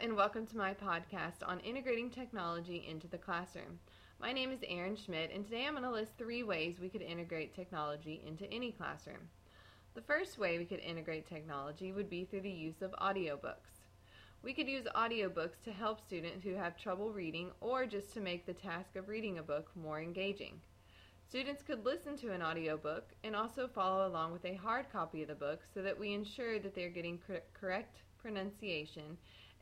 and 0.00 0.14
welcome 0.14 0.46
to 0.46 0.56
my 0.56 0.72
podcast 0.72 1.42
on 1.44 1.58
integrating 1.60 2.08
technology 2.08 2.86
into 2.88 3.08
the 3.08 3.18
classroom. 3.18 3.80
My 4.20 4.32
name 4.32 4.52
is 4.52 4.60
Erin 4.68 4.94
Schmidt, 4.94 5.32
and 5.34 5.44
today 5.44 5.66
I'm 5.66 5.72
going 5.72 5.82
to 5.82 5.90
list 5.90 6.12
three 6.16 6.44
ways 6.44 6.78
we 6.78 6.88
could 6.88 7.02
integrate 7.02 7.52
technology 7.52 8.22
into 8.24 8.52
any 8.52 8.70
classroom. 8.70 9.28
The 9.94 10.02
first 10.02 10.38
way 10.38 10.56
we 10.56 10.66
could 10.66 10.78
integrate 10.78 11.26
technology 11.26 11.90
would 11.90 12.08
be 12.08 12.24
through 12.24 12.42
the 12.42 12.50
use 12.50 12.80
of 12.80 12.94
audiobooks. 13.02 13.88
We 14.40 14.54
could 14.54 14.68
use 14.68 14.86
audiobooks 14.94 15.60
to 15.64 15.72
help 15.72 16.00
students 16.00 16.44
who 16.44 16.54
have 16.54 16.76
trouble 16.76 17.10
reading 17.12 17.50
or 17.60 17.84
just 17.84 18.12
to 18.14 18.20
make 18.20 18.46
the 18.46 18.52
task 18.52 18.94
of 18.94 19.08
reading 19.08 19.38
a 19.38 19.42
book 19.42 19.68
more 19.74 20.00
engaging. 20.00 20.60
Students 21.28 21.64
could 21.64 21.84
listen 21.84 22.16
to 22.18 22.32
an 22.32 22.42
audiobook 22.42 23.08
and 23.24 23.34
also 23.34 23.66
follow 23.66 24.06
along 24.06 24.32
with 24.32 24.44
a 24.44 24.54
hard 24.54 24.92
copy 24.92 25.22
of 25.22 25.28
the 25.28 25.34
book 25.34 25.62
so 25.74 25.82
that 25.82 25.98
we 25.98 26.14
ensure 26.14 26.60
that 26.60 26.76
they're 26.76 26.88
getting 26.88 27.18
correct 27.52 28.02
pronunciation 28.22 29.16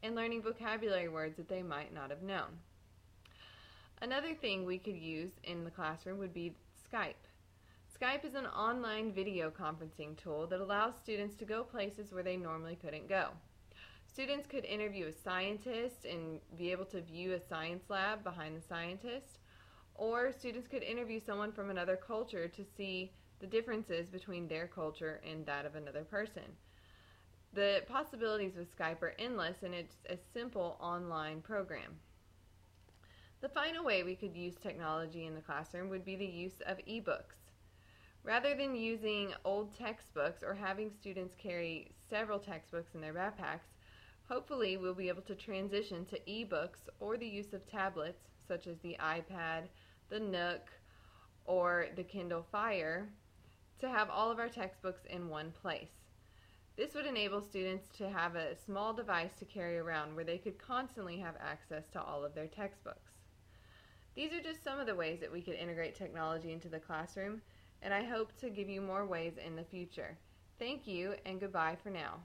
and 0.07 0.14
learning 0.14 0.41
vocabulary 0.41 1.09
words 1.09 1.37
that 1.37 1.48
they 1.48 1.62
might 1.62 1.92
not 1.92 2.10
have 2.10 2.23
known. 2.23 2.60
Another 4.01 4.34
thing 4.34 4.64
we 4.64 4.78
could 4.78 4.97
use 4.97 5.33
in 5.42 5.64
the 5.64 5.70
classroom 5.70 6.19
would 6.19 6.33
be 6.33 6.55
Skype. 6.92 7.27
Skype 8.01 8.24
is 8.24 8.34
an 8.34 8.47
online 8.47 9.12
video 9.12 9.50
conferencing 9.50 10.16
tool 10.16 10.47
that 10.47 10.61
allows 10.61 10.95
students 10.97 11.34
to 11.37 11.45
go 11.45 11.64
places 11.64 12.12
where 12.12 12.23
they 12.23 12.37
normally 12.37 12.77
couldn't 12.77 13.09
go. 13.09 13.30
Students 14.06 14.47
could 14.47 14.64
interview 14.64 15.06
a 15.06 15.12
scientist 15.12 16.05
and 16.05 16.38
be 16.56 16.70
able 16.70 16.84
to 16.86 17.00
view 17.00 17.33
a 17.33 17.41
science 17.41 17.84
lab 17.88 18.23
behind 18.23 18.56
the 18.56 18.66
scientist, 18.66 19.41
or 19.95 20.30
students 20.30 20.69
could 20.69 20.84
interview 20.84 21.19
someone 21.19 21.50
from 21.50 21.69
another 21.69 21.97
culture 21.97 22.47
to 22.47 22.64
see 22.77 23.11
the 23.41 23.47
differences 23.47 24.09
between 24.09 24.47
their 24.47 24.69
culture 24.69 25.20
and 25.28 25.45
that 25.47 25.66
of 25.66 25.75
another 25.75 26.05
person. 26.05 26.45
The 27.56 27.84
possibilities 27.88 28.55
with 28.55 28.77
Skype 28.77 29.01
are 29.01 29.15
endless 29.19 29.62
and 29.62 29.73
it's 29.73 29.97
a 30.10 30.19
simple 30.34 30.77
online 30.78 31.41
program. 31.41 31.97
The 33.41 33.48
final 33.48 33.83
way 33.83 34.03
we 34.03 34.14
could 34.14 34.36
use 34.36 34.56
technology 34.56 35.25
in 35.25 35.34
the 35.34 35.41
classroom 35.41 35.89
would 35.89 36.05
be 36.05 36.16
the 36.16 36.27
use 36.27 36.61
of 36.66 36.77
ebooks. 36.86 37.48
Rather 38.22 38.55
than 38.55 38.77
using 38.77 39.33
old 39.47 39.75
textbooks 39.75 40.42
or 40.42 40.53
having 40.53 40.91
students 40.91 41.34
carry 41.34 41.92
several 42.11 42.39
textbooks 42.39 42.94
in 42.94 43.00
their 43.00 43.14
backpacks, 43.14 43.72
hopefully 44.28 44.77
we'll 44.77 44.92
be 44.92 45.09
able 45.09 45.22
to 45.22 45.34
transition 45.34 46.05
to 46.05 46.20
ebooks 46.28 46.91
or 47.00 47.16
the 47.16 47.27
use 47.27 47.55
of 47.55 47.66
tablets 47.66 48.28
such 48.47 48.66
as 48.66 48.77
the 48.81 48.98
iPad, 49.00 49.62
the 50.11 50.20
Nook, 50.20 50.70
or 51.47 51.86
the 51.97 52.05
Kindle 52.05 52.44
Fire 52.53 53.09
to 53.78 53.88
have 53.88 54.11
all 54.11 54.31
of 54.31 54.38
our 54.38 54.50
textbooks 54.50 55.06
in 55.09 55.31
one 55.31 55.55
place. 55.62 56.06
This 56.77 56.94
would 56.94 57.06
enable 57.06 57.41
students 57.41 57.88
to 57.96 58.10
have 58.10 58.36
a 58.36 58.55
small 58.55 58.92
device 58.92 59.32
to 59.38 59.46
carry 59.46 59.78
around 59.78 60.14
where 60.14 60.24
they 60.27 60.36
could 60.36 60.58
constantly 60.58 61.16
have 61.19 61.34
access 61.41 61.88
to 61.92 62.02
all 62.02 62.22
of 62.22 62.34
their 62.34 62.46
textbooks. 62.46 63.12
These 64.14 64.32
are 64.34 64.42
just 64.42 64.62
some 64.62 64.78
of 64.78 64.86
the 64.86 64.94
ways 64.94 65.20
that 65.20 65.32
we 65.32 65.41
could 65.41 65.54
integrate 65.54 65.94
technology 65.94 66.52
into 66.52 66.69
the 66.69 66.78
classroom, 66.78 67.41
and 67.80 67.94
I 67.94 68.04
hope 68.04 68.36
to 68.41 68.50
give 68.50 68.69
you 68.69 68.82
more 68.82 69.06
ways 69.06 69.34
in 69.38 69.56
the 69.56 69.64
future. 69.64 70.19
Thank 70.58 70.86
you, 70.86 71.14
and 71.24 71.41
goodbye 71.41 71.77
for 71.82 71.88
now. 71.91 72.20